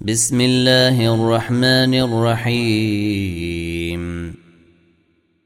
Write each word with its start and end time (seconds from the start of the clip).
بسم 0.00 0.40
الله 0.40 1.14
الرحمن 1.14 1.94
الرحيم. 1.94 4.02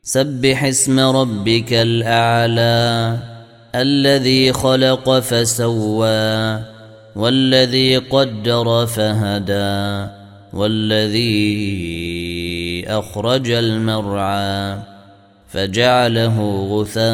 سبح 0.02 0.64
اسم 0.64 1.00
ربك 1.00 1.72
الأعلى 1.72 3.18
الذي 3.74 4.52
خلق 4.52 5.18
فسوى 5.18 6.60
والذي 7.16 7.96
قدر 7.96 8.86
فهدى 8.86 10.10
والذي 10.52 11.38
أخرج 12.88 13.50
المرعى 13.50 14.78
فجعله 15.48 16.66
غثاء 16.70 17.10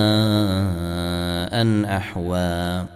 أحوى. 1.96 2.95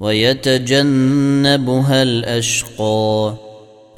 ويتجنبها 0.00 2.02
الأشقى 2.02 3.34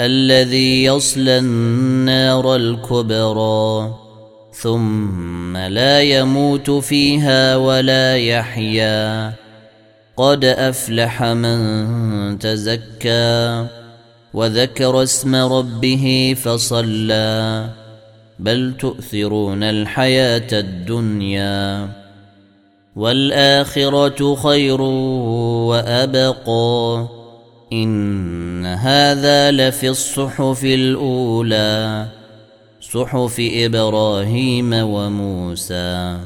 الذي 0.01 0.85
يصلى 0.85 1.39
النار 1.39 2.57
الكبرى 2.57 3.95
ثم 4.53 5.57
لا 5.57 6.01
يموت 6.01 6.71
فيها 6.71 7.57
ولا 7.57 8.17
يحيا. 8.17 9.33
قد 10.17 10.45
أفلح 10.45 11.23
من 11.23 12.39
تزكى 12.39 13.67
وذكر 14.35 15.03
اسم 15.03 15.35
ربه 15.35 16.37
فصلى 16.43 17.69
بل 18.39 18.75
تؤثرون 18.79 19.63
الحياة 19.63 20.49
الدنيا. 20.53 21.89
والآخرة 22.97 24.35
خير 24.35 24.81
وأبقى. 24.81 27.07
إن 27.73 28.67
هذا 28.67 29.51
لفي 29.51 29.89
الصحف 29.89 30.65
الأولى 30.65 32.07
صحف 32.81 33.37
إبراهيم 33.39 34.73
وموسى. 34.73 36.19